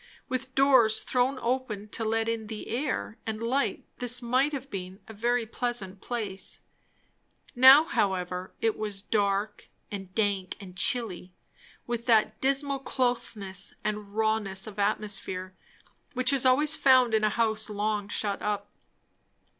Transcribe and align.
With 0.27 0.55
doors 0.55 1.03
thrown 1.03 1.37
open 1.43 1.87
to 1.89 2.03
let 2.03 2.27
in 2.27 2.47
the 2.47 2.69
air 2.69 3.19
and 3.27 3.39
light 3.39 3.85
this 3.99 4.19
might 4.19 4.51
have 4.51 4.71
been 4.71 4.99
a 5.07 5.13
very 5.13 5.45
pleasant 5.45 6.01
place; 6.01 6.61
now 7.53 7.83
however 7.83 8.51
it 8.61 8.75
was 8.79 9.03
dark 9.03 9.69
and 9.91 10.11
dank 10.15 10.55
and 10.59 10.75
chilly, 10.75 11.35
with 11.85 12.07
that 12.07 12.41
dismal 12.41 12.79
closeness 12.79 13.75
and 13.83 14.15
rawness 14.15 14.65
of 14.65 14.79
atmosphere 14.79 15.53
which 16.15 16.33
is 16.33 16.47
always 16.47 16.75
found 16.75 17.13
in 17.13 17.23
a 17.23 17.29
house 17.29 17.69
long 17.69 18.07
shut 18.07 18.41
up. 18.41 18.71